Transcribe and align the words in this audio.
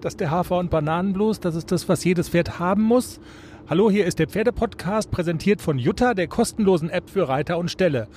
Das 0.00 0.12
ist 0.12 0.20
der 0.20 0.30
Hafer- 0.30 0.58
und 0.58 0.70
Bananenblues. 0.70 1.40
Das 1.40 1.56
ist 1.56 1.72
das, 1.72 1.88
was 1.88 2.04
jedes 2.04 2.28
Pferd 2.28 2.60
haben 2.60 2.82
muss. 2.82 3.18
Hallo, 3.68 3.90
hier 3.90 4.06
ist 4.06 4.18
der 4.18 4.28
Pferdepodcast, 4.28 5.10
präsentiert 5.10 5.60
von 5.60 5.78
Jutta, 5.78 6.14
der 6.14 6.28
kostenlosen 6.28 6.88
App 6.88 7.10
für 7.10 7.28
Reiter 7.28 7.58
und 7.58 7.70
Ställe. 7.70 8.08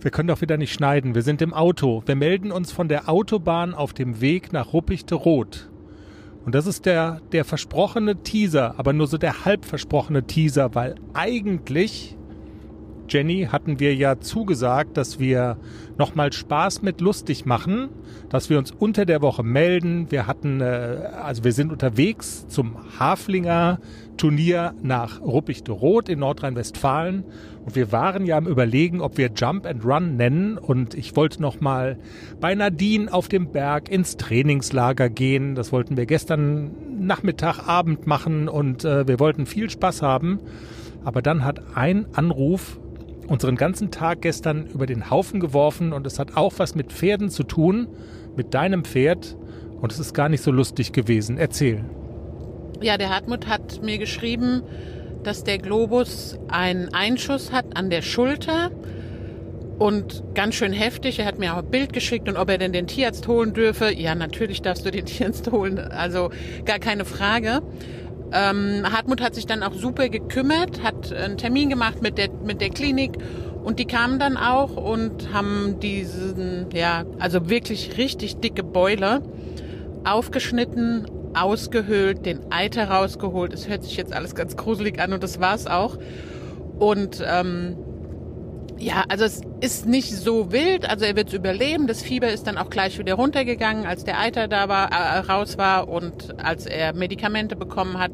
Wir 0.00 0.10
können 0.10 0.28
doch 0.28 0.40
wieder 0.40 0.56
nicht 0.56 0.72
schneiden. 0.72 1.14
Wir 1.14 1.20
sind 1.20 1.42
im 1.42 1.52
Auto. 1.52 2.02
Wir 2.06 2.16
melden 2.16 2.52
uns 2.52 2.72
von 2.72 2.88
der 2.88 3.10
Autobahn 3.10 3.74
auf 3.74 3.92
dem 3.92 4.22
Weg 4.22 4.50
nach 4.50 4.72
Ruppichte-Rot. 4.72 5.70
Und 6.46 6.54
das 6.54 6.66
ist 6.66 6.86
der, 6.86 7.20
der 7.32 7.44
versprochene 7.44 8.22
Teaser, 8.22 8.76
aber 8.78 8.94
nur 8.94 9.06
so 9.06 9.18
der 9.18 9.44
halb 9.44 9.66
versprochene 9.66 10.26
Teaser, 10.26 10.74
weil 10.74 10.94
eigentlich 11.12 12.16
Jenny 13.10 13.48
hatten 13.50 13.80
wir 13.80 13.94
ja 13.94 14.20
zugesagt, 14.20 14.96
dass 14.96 15.18
wir 15.18 15.56
nochmal 15.98 16.32
Spaß 16.32 16.82
mit 16.82 17.00
lustig 17.00 17.44
machen, 17.44 17.88
dass 18.28 18.48
wir 18.48 18.58
uns 18.58 18.70
unter 18.70 19.04
der 19.04 19.20
Woche 19.20 19.42
melden. 19.42 20.06
Wir 20.10 20.26
hatten, 20.26 20.60
äh, 20.60 21.10
also 21.22 21.42
wir 21.42 21.52
sind 21.52 21.72
unterwegs 21.72 22.46
zum 22.48 22.76
Haflinger 22.98 23.80
Turnier 24.16 24.74
nach 24.82 25.20
Ruppichte-Rot 25.20 26.08
in 26.08 26.20
Nordrhein-Westfalen 26.20 27.24
und 27.64 27.74
wir 27.74 27.90
waren 27.90 28.26
ja 28.26 28.36
am 28.36 28.46
überlegen, 28.46 29.00
ob 29.00 29.18
wir 29.18 29.30
Jump 29.34 29.66
and 29.66 29.84
Run 29.84 30.16
nennen 30.16 30.56
und 30.58 30.94
ich 30.94 31.16
wollte 31.16 31.42
nochmal 31.42 31.98
bei 32.40 32.54
Nadine 32.54 33.12
auf 33.12 33.28
dem 33.28 33.50
Berg 33.50 33.88
ins 33.88 34.16
Trainingslager 34.18 35.08
gehen. 35.08 35.54
Das 35.54 35.72
wollten 35.72 35.96
wir 35.96 36.06
gestern 36.06 36.70
Nachmittag, 37.00 37.66
Abend 37.66 38.06
machen 38.06 38.48
und 38.48 38.84
äh, 38.84 39.08
wir 39.08 39.18
wollten 39.18 39.46
viel 39.46 39.68
Spaß 39.68 40.02
haben. 40.02 40.38
Aber 41.02 41.22
dann 41.22 41.44
hat 41.44 41.76
ein 41.76 42.06
Anruf 42.14 42.78
unseren 43.30 43.54
ganzen 43.54 43.92
Tag 43.92 44.22
gestern 44.22 44.66
über 44.66 44.86
den 44.86 45.08
Haufen 45.08 45.38
geworfen 45.38 45.92
und 45.92 46.04
es 46.04 46.18
hat 46.18 46.36
auch 46.36 46.54
was 46.56 46.74
mit 46.74 46.92
Pferden 46.92 47.30
zu 47.30 47.44
tun, 47.44 47.86
mit 48.36 48.54
deinem 48.54 48.84
Pferd 48.84 49.36
und 49.80 49.92
es 49.92 50.00
ist 50.00 50.14
gar 50.14 50.28
nicht 50.28 50.42
so 50.42 50.50
lustig 50.50 50.92
gewesen. 50.92 51.38
Erzähl. 51.38 51.84
Ja, 52.80 52.98
der 52.98 53.10
Hartmut 53.10 53.46
hat 53.46 53.82
mir 53.84 53.98
geschrieben, 53.98 54.62
dass 55.22 55.44
der 55.44 55.58
Globus 55.58 56.38
einen 56.48 56.92
Einschuss 56.92 57.52
hat 57.52 57.76
an 57.76 57.88
der 57.88 58.02
Schulter 58.02 58.72
und 59.78 60.24
ganz 60.34 60.56
schön 60.56 60.72
heftig. 60.72 61.20
Er 61.20 61.26
hat 61.26 61.38
mir 61.38 61.54
auch 61.54 61.58
ein 61.58 61.70
Bild 61.70 61.92
geschickt 61.92 62.28
und 62.28 62.36
ob 62.36 62.50
er 62.50 62.58
denn 62.58 62.72
den 62.72 62.88
Tierarzt 62.88 63.28
holen 63.28 63.54
dürfe. 63.54 63.92
Ja, 63.92 64.16
natürlich 64.16 64.60
darfst 64.60 64.84
du 64.84 64.90
den 64.90 65.06
Tierarzt 65.06 65.52
holen, 65.52 65.78
also 65.78 66.30
gar 66.64 66.80
keine 66.80 67.04
Frage. 67.04 67.62
Ähm, 68.32 68.84
Hartmut 68.90 69.20
hat 69.20 69.34
sich 69.34 69.46
dann 69.46 69.62
auch 69.62 69.74
super 69.74 70.08
gekümmert, 70.08 70.82
hat 70.82 71.12
einen 71.12 71.36
Termin 71.36 71.68
gemacht 71.68 72.02
mit 72.02 72.16
der, 72.18 72.30
mit 72.44 72.60
der 72.60 72.70
Klinik 72.70 73.18
und 73.64 73.78
die 73.78 73.86
kamen 73.86 74.18
dann 74.18 74.36
auch 74.36 74.76
und 74.76 75.32
haben 75.32 75.80
diesen, 75.80 76.66
ja, 76.72 77.04
also 77.18 77.50
wirklich 77.50 77.98
richtig 77.98 78.36
dicke 78.36 78.62
Beule 78.62 79.22
aufgeschnitten, 80.04 81.06
ausgehöhlt, 81.34 82.24
den 82.24 82.50
Eiter 82.50 82.88
rausgeholt. 82.88 83.52
Es 83.52 83.68
hört 83.68 83.82
sich 83.82 83.96
jetzt 83.96 84.12
alles 84.12 84.34
ganz 84.34 84.56
gruselig 84.56 85.00
an 85.00 85.12
und 85.12 85.22
das 85.22 85.40
war's 85.40 85.66
auch. 85.66 85.98
Und 86.78 87.22
ähm, 87.26 87.76
ja, 88.80 89.04
also 89.08 89.24
es 89.24 89.42
ist 89.60 89.86
nicht 89.86 90.10
so 90.10 90.52
wild, 90.52 90.88
also 90.88 91.04
er 91.04 91.14
wird 91.14 91.32
überleben. 91.32 91.86
Das 91.86 92.02
Fieber 92.02 92.30
ist 92.30 92.46
dann 92.46 92.56
auch 92.56 92.70
gleich 92.70 92.98
wieder 92.98 93.14
runtergegangen, 93.14 93.86
als 93.86 94.04
der 94.04 94.18
Eiter 94.18 94.48
da 94.48 94.68
war, 94.68 94.90
äh, 94.90 95.18
raus 95.18 95.58
war 95.58 95.88
und 95.88 96.40
als 96.42 96.66
er 96.66 96.94
Medikamente 96.94 97.56
bekommen 97.56 97.98
hat. 97.98 98.10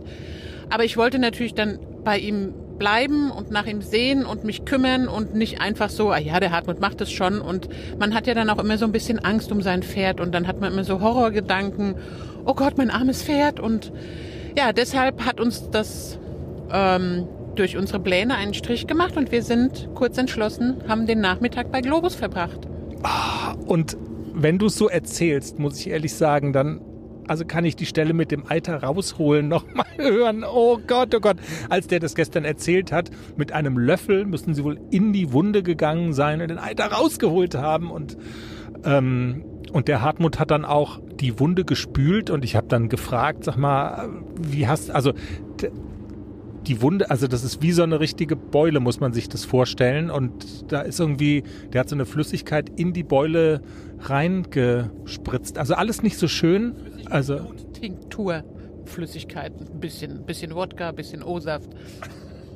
Aber 0.69 0.85
ich 0.85 0.97
wollte 0.97 1.21
natürlich 1.21 1.55
dann 1.55 1.79
bei 2.03 2.19
ihm 2.19 2.53
bleiben 2.79 3.31
und 3.31 3.51
nach 3.51 3.67
ihm 3.67 3.81
sehen 3.81 4.27
und 4.27 4.45
mich 4.45 4.65
kümmern 4.65 5.09
und 5.09 5.35
nicht 5.35 5.61
einfach 5.61 5.89
so, 5.89 6.11
ah 6.11 6.19
ja, 6.19 6.41
der 6.41 6.51
Hartmut 6.51 6.81
macht 6.81 7.01
es 7.01 7.13
schon. 7.13 7.41
Und 7.41 7.69
man 7.99 8.13
hat 8.13 8.27
ja 8.27 8.35
dann 8.35 8.51
auch 8.51 8.59
immer 8.59 8.77
so 8.77 8.85
ein 8.85 8.93
bisschen 8.93 9.19
Angst 9.21 9.53
um 9.53 9.63
sein 9.63 9.83
Pferd 9.83 10.21
und 10.21 10.35
dann 10.35 10.49
hat 10.49 10.61
man 10.61 10.73
immer 10.73 10.85
so 10.85 11.01
Horrorgedanken, 11.01 11.95
oh 12.45 12.55
Gott, 12.55 12.77
mein 12.77 12.91
armes 12.91 13.23
Pferd. 13.23 13.61
Und 13.61 13.93
ja, 14.59 14.73
deshalb 14.73 15.25
hat 15.25 15.41
uns 15.41 15.71
das 15.71 16.19
ähm, 16.73 17.29
durch 17.59 17.77
unsere 17.77 18.01
Pläne 18.01 18.35
einen 18.37 18.55
Strich 18.55 18.87
gemacht 18.87 19.17
und 19.17 19.33
wir 19.33 19.43
sind 19.43 19.89
kurz 19.95 20.19
entschlossen, 20.19 20.83
haben 20.89 21.07
den 21.07 21.21
Nachmittag 21.21 21.73
bei 21.73 21.81
Globus 21.81 22.15
verbracht. 22.15 22.69
Ah, 23.03 23.53
und 23.67 23.97
wenn 24.35 24.59
du 24.59 24.67
es 24.67 24.77
so 24.77 24.89
erzählst, 24.89 25.59
muss 25.59 25.81
ich 25.81 25.89
ehrlich 25.89 26.15
sagen, 26.15 26.53
dann 26.53 26.81
also 27.29 27.45
kann 27.45 27.65
ich 27.65 27.75
die 27.75 27.87
Stelle 27.87 28.13
mit 28.13 28.31
dem 28.31 28.49
Eiter 28.49 28.83
rausholen, 28.83 29.49
nochmal 29.49 29.87
hören. 29.97 30.45
Oh 30.45 30.79
Gott, 30.87 31.15
oh 31.15 31.21
Gott. 31.21 31.37
Als 31.69 31.87
der 31.89 32.01
das 32.01 32.15
gestern 32.15 32.45
erzählt 32.45 32.93
hat, 32.93 33.11
mit 33.37 33.53
einem 33.53 33.79
Löffel 33.79 34.25
müssen 34.25 34.55
sie 34.55 34.65
wohl 34.65 34.79
in 34.91 35.13
die 35.13 35.33
Wunde 35.33 35.63
gegangen 35.63 36.13
sein 36.13 36.41
und 36.41 36.49
den 36.49 36.59
Eiter 36.59 36.87
rausgeholt 36.87 37.55
haben. 37.55 37.91
Und, 37.91 38.17
ähm, 38.85 39.45
und 39.73 39.89
der 39.89 40.03
Hartmut 40.03 40.39
hat 40.39 40.51
dann 40.51 40.65
auch 40.65 41.01
die 41.21 41.41
Wunde 41.41 41.65
gespült 41.65 42.31
und 42.31 42.45
ich 42.45 42.57
habe 42.57 42.69
dann 42.69 42.89
gefragt, 42.89 43.45
sag 43.45 43.57
mal, 43.57 44.09
wie 44.41 44.69
hast, 44.69 44.91
also 44.91 45.13
die 46.67 46.83
Wunde, 46.83 47.11
also 47.11 47.27
das 47.27 47.45
ist 47.45 47.63
wie 47.63 47.73
so 47.73 47.83
eine 47.83 48.01
richtige 48.01 48.37
Beule, 48.37 48.81
muss 48.81 49.01
man 49.01 49.13
sich 49.13 49.29
das 49.29 49.45
vorstellen. 49.45 50.11
Und 50.11 50.71
da 50.73 50.81
ist 50.81 50.99
irgendwie, 51.01 51.45
der 51.73 51.81
hat 51.81 51.89
so 51.89 51.97
eine 51.97 52.07
Flüssigkeit 52.07 52.71
in 52.77 52.93
die 52.93 53.03
Beule 53.03 53.63
reingespritzt. 54.01 55.59
Also 55.59 55.75
alles 55.75 56.03
nicht 56.03 56.19
so 56.19 56.29
schön. 56.29 56.75
Also 57.09 57.39
Tinktur, 57.73 58.45
Flüssigkeit, 58.85 59.53
ein 59.61 59.81
bisschen, 59.81 60.25
bisschen 60.25 60.55
Wodka, 60.55 60.91
ein 60.91 60.97
bisschen 60.97 61.23
O-Saft. 61.23 61.71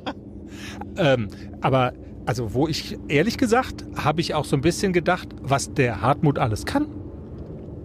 ähm, 0.97 1.27
aber 1.61 1.93
also 2.25 2.53
wo 2.53 2.67
ich 2.67 2.97
ehrlich 3.07 3.37
gesagt, 3.37 3.85
habe 3.95 4.21
ich 4.21 4.33
auch 4.33 4.45
so 4.45 4.55
ein 4.55 4.61
bisschen 4.61 4.93
gedacht, 4.93 5.29
was 5.41 5.73
der 5.73 6.01
Hartmut 6.01 6.37
alles 6.37 6.65
kann. 6.65 6.87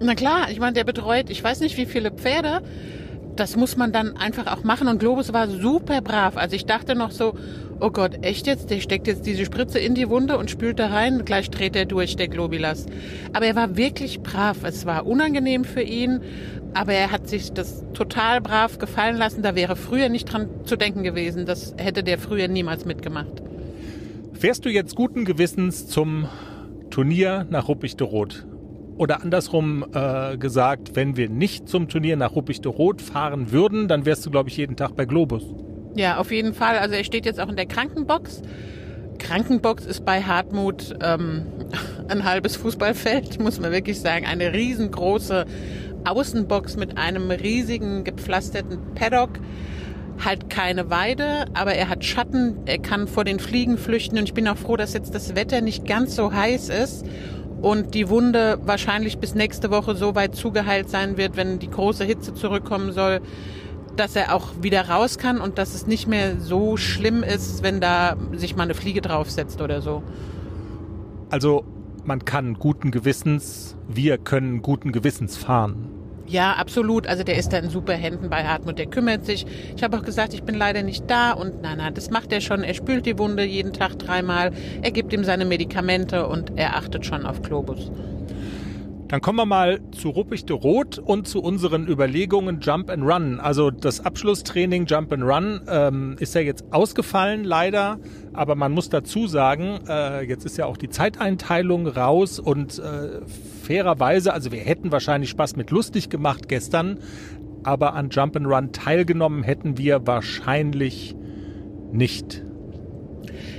Na 0.01 0.15
klar, 0.15 0.51
ich 0.51 0.61
meine, 0.61 0.75
der 0.75 0.85
betreut, 0.85 1.31
ich 1.31 1.43
weiß 1.43 1.61
nicht 1.61 1.77
wie 1.79 1.87
viele 1.87 2.11
Pferde, 2.11 2.61
das 3.37 3.57
muss 3.57 3.77
man 3.77 3.93
dann 3.93 4.17
einfach 4.17 4.47
auch 4.47 4.65
machen. 4.65 4.89
Und 4.89 4.99
Globus 4.99 5.33
war 5.33 5.49
super 5.49 6.01
brav. 6.01 6.37
Also 6.37 6.57
ich 6.57 6.67
dachte 6.67 6.95
noch 6.95 7.11
so, 7.11 7.35
oh 7.81 7.91
Gott, 7.91 8.25
echt 8.25 8.47
jetzt? 8.47 8.71
Der 8.71 8.81
steckt 8.81 9.07
jetzt 9.07 9.27
diese 9.27 9.45
Spritze 9.45 9.79
in 9.79 9.95
die 9.95 10.09
Wunde 10.09 10.39
und 10.39 10.51
spült 10.51 10.79
da 10.79 10.89
rein. 10.89 11.25
Gleich 11.25 11.51
dreht 11.51 11.77
er 11.77 11.85
durch, 11.85 12.17
der 12.17 12.29
Globilas. 12.29 12.87
Aber 13.33 13.47
er 13.47 13.57
war 13.57 13.77
wirklich 13.77 14.21
brav. 14.21 14.65
Es 14.65 14.87
war 14.87 15.07
unangenehm 15.07 15.65
für 15.65 15.83
ihn, 15.83 16.21
aber 16.75 16.93
er 16.93 17.11
hat 17.11 17.29
sich 17.29 17.53
das 17.53 17.85
total 17.95 18.41
brav 18.41 18.79
gefallen 18.79 19.17
lassen. 19.17 19.43
Da 19.43 19.55
wäre 19.55 19.77
früher 19.77 20.09
nicht 20.09 20.33
dran 20.33 20.49
zu 20.65 20.77
denken 20.77 21.03
gewesen. 21.03 21.47
Das 21.47 21.75
hätte 21.77 22.03
der 22.03 22.19
früher 22.19 22.49
niemals 22.49 22.85
mitgemacht. 22.85 23.43
Fährst 24.33 24.65
du 24.65 24.69
jetzt 24.69 24.95
guten 24.95 25.25
Gewissens 25.25 25.87
zum 25.87 26.29
Turnier 26.91 27.47
nach 27.51 27.69
Ruppichte-Rot? 27.69 28.47
Oder 28.99 29.23
andersrum 29.23 29.85
äh, 29.93 30.39
gesagt, 30.39 30.97
wenn 30.97 31.17
wir 31.17 31.29
nicht 31.29 31.69
zum 31.69 31.89
Turnier 31.89 32.17
nach 32.17 32.35
Ruppichte 32.35 32.69
Rot 32.69 33.03
fahren 33.03 33.53
würden, 33.53 33.89
dann 33.89 34.07
wärst 34.07 34.25
du, 34.25 34.31
glaube 34.31 34.49
ich, 34.49 34.57
jeden 34.57 34.77
Tag 34.77 34.97
bei 34.97 35.05
Globus. 35.05 35.45
Ja, 35.95 36.17
auf 36.17 36.31
jeden 36.31 36.55
Fall. 36.55 36.79
Also 36.79 36.95
er 36.95 37.05
steht 37.05 37.27
jetzt 37.27 37.41
auch 37.41 37.49
in 37.49 37.57
der 37.57 37.67
Krankenbox. 37.67 38.43
Krankenbox 39.19 39.85
ist 39.85 40.05
bei 40.05 40.23
Hartmut 40.23 40.95
ähm, 41.03 41.47
ein 42.09 42.25
halbes 42.25 42.57
Fußballfeld, 42.57 43.41
muss 43.43 43.61
man 43.61 43.71
wirklich 43.71 44.01
sagen. 44.01 44.25
Eine 44.25 44.55
riesengroße 44.55 45.45
Außenbox 46.05 46.77
mit 46.77 46.97
einem 46.97 47.31
riesigen 47.31 48.05
gepflasterten 48.05 48.95
Paddock. 48.95 49.31
Halt 50.25 50.49
keine 50.49 50.89
Weide, 50.89 51.45
aber 51.53 51.75
er 51.75 51.91
hat 51.91 52.03
Schatten, 52.03 52.57
er 52.65 52.79
kann 52.79 53.07
vor 53.07 53.25
den 53.25 53.39
Fliegen 53.39 53.77
flüchten 53.77 54.17
und 54.17 54.25
ich 54.25 54.33
bin 54.33 54.49
auch 54.49 54.57
froh, 54.57 54.77
dass 54.79 54.95
jetzt 54.95 55.15
das 55.15 55.35
Wetter 55.35 55.61
nicht 55.61 55.85
ganz 55.85 56.17
so 56.17 56.33
heiß 56.33 56.71
ist 56.71 57.05
und 57.67 57.95
die 57.95 58.09
Wunde 58.09 58.61
wahrscheinlich 58.65 59.19
bis 59.19 59.35
nächste 59.35 59.73
Woche 59.73 59.97
so 59.97 60.15
weit 60.15 60.37
zugeheilt 60.37 60.89
sein 60.89 61.17
wird, 61.17 61.37
wenn 61.37 61.59
die 61.59 61.69
große 61.69 62.05
Hitze 62.05 62.33
zurückkommen 62.33 62.93
soll, 62.93 63.21
dass 63.97 64.15
er 64.15 64.33
auch 64.33 64.63
wieder 64.63 64.89
raus 64.89 65.19
kann 65.19 65.41
und 65.41 65.59
dass 65.59 65.75
es 65.75 65.85
nicht 65.85 66.07
mehr 66.07 66.39
so 66.39 66.77
schlimm 66.77 67.25
ist, 67.25 67.65
wenn 67.65 67.81
da 67.81 68.17
sich 68.35 68.55
mal 68.55 68.63
eine 68.63 68.75
Fliege 68.75 69.01
draufsetzt 69.01 69.61
oder 69.61 69.83
so. 69.83 70.05
Also 71.29 71.65
man 72.05 72.25
kann 72.25 72.55
guten 72.55 72.93
Gewissens, 72.93 73.77
wir 73.89 74.17
können 74.17 74.63
guten 74.63 74.93
Gewissens 74.93 75.37
fahren. 75.37 75.89
Ja, 76.29 76.55
absolut. 76.55 77.07
Also 77.07 77.23
der 77.23 77.37
ist 77.37 77.53
da 77.53 77.59
in 77.59 77.71
super 77.71 77.95
Händen 77.95 78.29
bei 78.29 78.45
Hartmut. 78.45 78.79
Der 78.79 78.87
kümmert 78.87 79.25
sich. 79.25 79.47
Ich 79.77 79.83
habe 79.83 79.97
auch 79.97 80.03
gesagt, 80.03 80.35
ich 80.35 80.43
bin 80.43 80.57
leider 80.57 80.83
nicht 80.83 81.05
da 81.09 81.33
und 81.33 81.63
nein, 81.63 81.79
nein, 81.79 81.95
das 81.95 82.11
macht 82.11 82.33
er 82.33 82.41
schon. 82.41 82.65
Er 82.65 82.75
spült 82.75 83.07
die 83.07 83.19
Wunde 83.19 83.45
jeden 83.45 83.73
Tag 83.73 83.99
dreimal. 83.99 84.51
Er 84.83 84.91
gibt 84.91 85.13
ihm 85.13 85.25
seine 85.25 85.45
Medikamente 85.45 86.27
und 86.27 86.53
er 86.57 86.77
achtet 86.77 87.07
schon 87.07 87.25
auf 87.27 87.43
Globus. 87.43 87.91
Dann 89.09 89.21
kommen 89.21 89.39
wir 89.39 89.47
mal 89.47 89.81
zu 89.93 90.11
Ruppichte 90.11 90.53
Rot 90.53 90.99
und 90.99 91.29
zu 91.29 91.41
unseren 91.41 91.87
Überlegungen 91.87 92.59
Jump 92.61 92.91
and 92.91 93.05
Run. 93.05 93.39
Also 93.39 93.71
das 93.71 94.05
Abschlusstraining 94.05 94.87
Jump 94.87 95.13
and 95.13 95.23
Run 95.23 95.61
ähm, 95.69 96.17
ist 96.19 96.35
ja 96.35 96.41
jetzt 96.41 96.65
ausgefallen, 96.73 97.45
leider. 97.45 98.01
Aber 98.33 98.57
man 98.57 98.73
muss 98.73 98.89
dazu 98.89 99.29
sagen, 99.29 99.79
äh, 99.89 100.23
jetzt 100.23 100.45
ist 100.45 100.57
ja 100.57 100.67
auch 100.67 100.77
die 100.77 100.89
Zeiteinteilung 100.89 101.87
raus 101.87 102.41
und 102.41 102.81
äh, 102.81 103.21
fairerweise, 103.63 104.33
also 104.33 104.51
wir 104.51 104.61
hätten 104.61 104.91
wahrscheinlich 104.91 105.31
Spaß 105.31 105.55
mit 105.55 105.71
lustig 105.71 106.11
gemacht 106.11 106.49
gestern, 106.49 106.99
aber 107.63 107.95
an 107.95 108.11
Jump 108.11 108.37
and 108.37 108.47
Run 108.49 108.73
teilgenommen 108.73 109.45
hätten 109.45 109.79
wir 109.79 110.05
wahrscheinlich 110.05 111.15
nicht. 111.93 112.43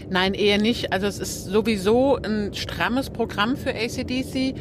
Nein, 0.10 0.34
eher 0.34 0.58
nicht. 0.58 0.94
Also 0.94 1.06
es 1.08 1.20
ist 1.20 1.46
sowieso 1.46 2.18
ein 2.18 2.54
strammes 2.54 3.10
Programm 3.10 3.58
für 3.58 3.74
ACDC 3.74 4.56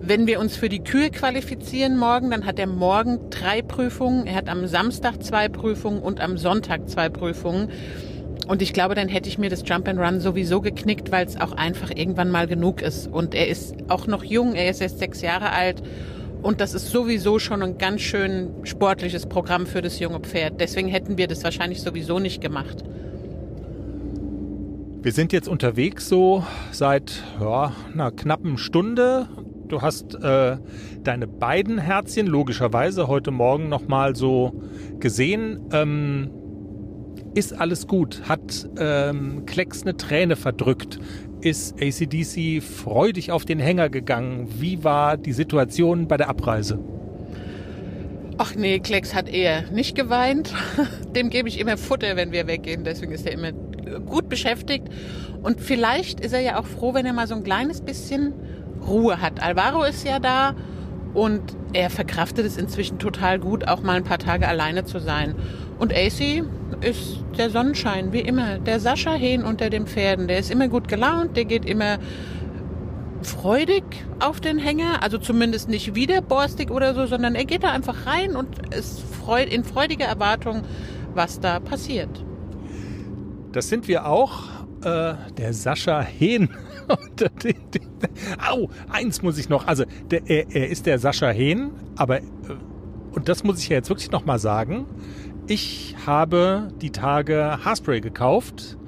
Wenn 0.00 0.26
wir 0.26 0.38
uns 0.40 0.56
für 0.56 0.68
die 0.68 0.84
Kühe 0.84 1.10
qualifizieren 1.10 1.96
morgen, 1.96 2.30
dann 2.30 2.44
hat 2.44 2.58
er 2.58 2.66
morgen 2.66 3.30
drei 3.30 3.62
Prüfungen. 3.62 4.26
Er 4.26 4.36
hat 4.36 4.48
am 4.48 4.66
Samstag 4.66 5.22
zwei 5.22 5.48
Prüfungen 5.48 6.00
und 6.00 6.20
am 6.20 6.36
Sonntag 6.36 6.88
zwei 6.90 7.08
Prüfungen. 7.08 7.70
Und 8.46 8.60
ich 8.60 8.74
glaube, 8.74 8.94
dann 8.94 9.08
hätte 9.08 9.28
ich 9.28 9.38
mir 9.38 9.48
das 9.48 9.62
Jump 9.64 9.88
and 9.88 9.98
Run 9.98 10.20
sowieso 10.20 10.60
geknickt, 10.60 11.10
weil 11.10 11.26
es 11.26 11.40
auch 11.40 11.52
einfach 11.52 11.90
irgendwann 11.90 12.30
mal 12.30 12.46
genug 12.46 12.82
ist. 12.82 13.06
Und 13.06 13.34
er 13.34 13.48
ist 13.48 13.74
auch 13.88 14.06
noch 14.06 14.22
jung, 14.22 14.54
er 14.54 14.68
ist 14.68 14.82
erst 14.82 14.98
sechs 14.98 15.22
Jahre 15.22 15.50
alt. 15.50 15.82
Und 16.42 16.60
das 16.60 16.74
ist 16.74 16.90
sowieso 16.90 17.38
schon 17.38 17.62
ein 17.62 17.78
ganz 17.78 18.02
schön 18.02 18.50
sportliches 18.64 19.24
Programm 19.26 19.64
für 19.64 19.80
das 19.80 19.98
junge 19.98 20.20
Pferd. 20.20 20.60
Deswegen 20.60 20.88
hätten 20.88 21.16
wir 21.16 21.26
das 21.26 21.42
wahrscheinlich 21.42 21.80
sowieso 21.80 22.18
nicht 22.18 22.42
gemacht. 22.42 22.84
Wir 25.00 25.12
sind 25.12 25.32
jetzt 25.32 25.48
unterwegs 25.48 26.08
so 26.08 26.44
seit 26.70 27.22
ja, 27.40 27.72
einer 27.92 28.10
knappen 28.10 28.58
Stunde. 28.58 29.26
Du 29.68 29.80
hast 29.80 30.14
äh, 30.14 30.58
deine 31.02 31.26
beiden 31.26 31.78
Herzchen 31.78 32.26
logischerweise 32.26 33.08
heute 33.08 33.30
Morgen 33.30 33.68
nochmal 33.68 34.14
so 34.14 34.52
gesehen. 35.00 35.60
Ähm, 35.72 36.30
ist 37.34 37.58
alles 37.58 37.86
gut? 37.86 38.22
Hat 38.28 38.68
ähm, 38.78 39.46
Klecks 39.46 39.82
eine 39.82 39.96
Träne 39.96 40.36
verdrückt? 40.36 40.98
Ist 41.40 41.80
ACDC 41.80 42.62
freudig 42.62 43.32
auf 43.32 43.44
den 43.44 43.58
Hänger 43.58 43.88
gegangen? 43.88 44.48
Wie 44.58 44.84
war 44.84 45.16
die 45.16 45.32
Situation 45.32 46.08
bei 46.08 46.16
der 46.18 46.28
Abreise? 46.28 46.78
Ach 48.36 48.54
nee, 48.54 48.80
Klecks 48.80 49.14
hat 49.14 49.28
eher 49.28 49.70
nicht 49.70 49.96
geweint. 49.96 50.52
Dem 51.16 51.30
gebe 51.30 51.48
ich 51.48 51.58
immer 51.58 51.76
Futter, 51.76 52.16
wenn 52.16 52.32
wir 52.32 52.46
weggehen. 52.46 52.84
Deswegen 52.84 53.12
ist 53.12 53.26
er 53.26 53.32
immer 53.32 53.52
gut 54.00 54.28
beschäftigt. 54.28 54.88
Und 55.42 55.60
vielleicht 55.60 56.20
ist 56.20 56.32
er 56.32 56.40
ja 56.40 56.58
auch 56.58 56.66
froh, 56.66 56.94
wenn 56.94 57.06
er 57.06 57.12
mal 57.12 57.26
so 57.26 57.34
ein 57.34 57.44
kleines 57.44 57.80
bisschen 57.80 58.34
Ruhe 58.86 59.20
hat. 59.20 59.42
Alvaro 59.42 59.84
ist 59.84 60.06
ja 60.06 60.18
da 60.18 60.54
und 61.14 61.42
er 61.72 61.90
verkraftet 61.90 62.44
es 62.44 62.56
inzwischen 62.56 62.98
total 62.98 63.38
gut, 63.38 63.68
auch 63.68 63.82
mal 63.82 63.96
ein 63.96 64.04
paar 64.04 64.18
Tage 64.18 64.48
alleine 64.48 64.84
zu 64.84 64.98
sein. 64.98 65.34
Und 65.78 65.92
AC 65.92 66.44
ist 66.80 67.18
der 67.38 67.50
Sonnenschein, 67.50 68.12
wie 68.12 68.20
immer. 68.20 68.58
Der 68.58 68.80
Sascha 68.80 69.12
Hehn 69.14 69.44
unter 69.44 69.70
den 69.70 69.86
Pferden. 69.86 70.28
Der 70.28 70.38
ist 70.38 70.50
immer 70.50 70.68
gut 70.68 70.88
gelaunt, 70.88 71.36
der 71.36 71.44
geht 71.44 71.64
immer 71.64 71.98
freudig 73.22 73.84
auf 74.20 74.40
den 74.40 74.58
Hänger. 74.58 75.02
Also 75.02 75.18
zumindest 75.18 75.68
nicht 75.68 75.94
wieder 75.94 76.20
borstig 76.20 76.70
oder 76.70 76.94
so, 76.94 77.06
sondern 77.06 77.34
er 77.34 77.44
geht 77.44 77.62
da 77.62 77.70
einfach 77.70 78.06
rein 78.06 78.36
und 78.36 78.74
ist 78.74 79.02
in 79.48 79.64
freudiger 79.64 80.04
Erwartung, 80.04 80.62
was 81.14 81.40
da 81.40 81.60
passiert. 81.60 82.24
Das 83.52 83.68
sind 83.68 83.88
wir 83.88 84.06
auch. 84.06 84.44
Äh, 84.84 85.14
der 85.38 85.54
Sascha 85.54 86.02
Hehn. 86.02 86.50
Au, 88.50 88.68
eins 88.90 89.22
muss 89.22 89.38
ich 89.38 89.48
noch. 89.48 89.66
Also, 89.66 89.84
der, 90.10 90.22
er, 90.28 90.54
er 90.54 90.68
ist 90.68 90.86
der 90.86 90.98
Sascha 90.98 91.30
Hehn, 91.30 91.70
aber, 91.96 92.18
äh, 92.18 92.22
und 93.12 93.28
das 93.28 93.44
muss 93.44 93.60
ich 93.60 93.68
ja 93.68 93.76
jetzt 93.76 93.88
wirklich 93.88 94.10
nochmal 94.10 94.38
sagen, 94.38 94.86
ich 95.46 95.94
habe 96.06 96.68
die 96.80 96.90
Tage 96.90 97.58
Haarspray 97.64 98.00
gekauft 98.00 98.78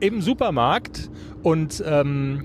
im 0.00 0.20
Supermarkt 0.20 1.10
und 1.42 1.82
ähm, 1.86 2.42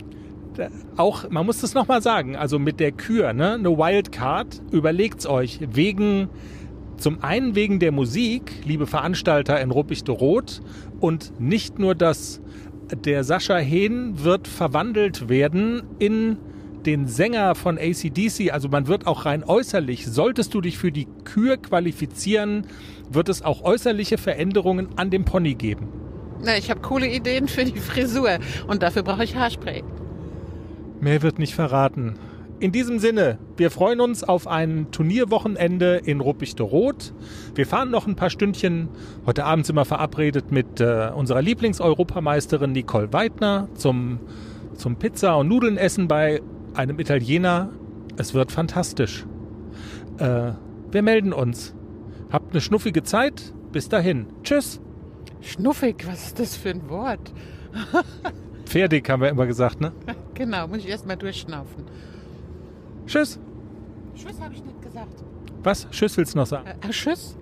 auch, 0.97 1.29
man 1.29 1.45
muss 1.45 1.61
das 1.61 1.73
nochmal 1.73 2.01
sagen, 2.01 2.35
also 2.35 2.59
mit 2.59 2.79
der 2.79 2.91
Kür, 2.91 3.33
ne, 3.33 3.53
eine 3.53 3.77
Wildcard, 3.77 4.61
überlegt's 4.71 5.25
euch, 5.25 5.59
wegen, 5.71 6.29
zum 6.97 7.23
einen 7.23 7.55
wegen 7.55 7.79
der 7.79 7.91
Musik, 7.91 8.51
liebe 8.65 8.87
Veranstalter 8.87 9.61
in 9.61 9.71
Ruppichte 9.71 10.11
Rot 10.11 10.61
und 10.99 11.39
nicht 11.39 11.79
nur 11.79 11.95
das, 11.95 12.41
der 12.95 13.23
Sascha 13.23 13.57
Hehn 13.57 14.23
wird 14.23 14.47
verwandelt 14.47 15.29
werden 15.29 15.83
in 15.99 16.37
den 16.85 17.07
Sänger 17.07 17.55
von 17.55 17.77
ACDC, 17.77 18.51
also 18.51 18.69
man 18.69 18.87
wird 18.87 19.05
auch 19.05 19.25
rein 19.25 19.43
äußerlich, 19.43 20.07
solltest 20.07 20.53
du 20.53 20.61
dich 20.61 20.77
für 20.77 20.91
die 20.91 21.07
Kür 21.25 21.57
qualifizieren, 21.57 22.65
wird 23.09 23.29
es 23.29 23.41
auch 23.41 23.63
äußerliche 23.63 24.17
Veränderungen 24.17 24.87
an 24.95 25.09
dem 25.09 25.25
Pony 25.25 25.55
geben. 25.55 25.89
Na, 26.41 26.57
ich 26.57 26.69
habe 26.69 26.79
coole 26.81 27.07
Ideen 27.07 27.47
für 27.47 27.65
die 27.65 27.79
Frisur 27.79 28.39
und 28.67 28.81
dafür 28.81 29.03
brauche 29.03 29.23
ich 29.23 29.35
Haarspray. 29.35 29.83
Mehr 31.01 31.21
wird 31.21 31.37
nicht 31.37 31.53
verraten. 31.53 32.15
In 32.59 32.73
diesem 32.73 32.99
Sinne, 32.99 33.37
wir 33.55 33.71
freuen 33.71 34.01
uns 34.01 34.21
auf 34.21 34.45
ein 34.45 34.91
Turnierwochenende 34.91 35.95
in 36.03 36.19
Ruppichte 36.19 36.63
Rot. 36.63 37.13
Wir 37.55 37.65
fahren 37.65 37.89
noch 37.89 38.05
ein 38.05 38.17
paar 38.17 38.29
Stündchen. 38.29 38.89
Heute 39.25 39.45
Abend 39.45 39.65
sind 39.65 39.77
wir 39.77 39.85
verabredet 39.85 40.51
mit 40.51 40.81
äh, 40.81 41.09
unserer 41.15 41.41
Lieblingseuropameisterin 41.41 42.73
Nicole 42.73 43.13
Weidner 43.13 43.69
zum, 43.75 44.19
zum 44.75 44.97
Pizza- 44.97 45.37
und 45.37 45.47
Nudeln-Essen 45.47 46.09
bei 46.09 46.41
einem 46.73 46.99
Italiener. 46.99 47.69
Es 48.17 48.33
wird 48.33 48.51
fantastisch. 48.51 49.25
Äh, 50.17 50.51
wir 50.91 51.01
melden 51.01 51.31
uns. 51.31 51.73
Habt 52.29 52.51
eine 52.51 52.59
schnuffige 52.59 53.03
Zeit. 53.03 53.53
Bis 53.71 53.87
dahin. 53.87 54.25
Tschüss. 54.43 54.81
Schnuffig, 55.39 56.05
was 56.05 56.27
ist 56.27 56.39
das 56.39 56.57
für 56.57 56.71
ein 56.71 56.89
Wort? 56.89 57.31
Pferdig 58.65 59.09
haben 59.09 59.21
wir 59.21 59.29
immer 59.29 59.45
gesagt, 59.45 59.79
ne? 59.79 59.93
Genau, 60.33 60.67
muss 60.67 60.79
ich 60.79 60.89
erstmal 60.89 61.15
durchschnaufen. 61.15 61.85
Tschüss. 63.09 63.39
Tschüss 64.15 64.39
habe 64.39 64.53
ich 64.53 64.63
nicht 64.63 64.81
gesagt. 64.83 65.23
Was? 65.63 65.89
Tschüss 65.89 66.15
willst 66.15 66.35
du 66.35 66.37
noch 66.37 66.45
sagen? 66.45 66.67
Äh, 66.67 66.89
Tschüss? 66.89 67.35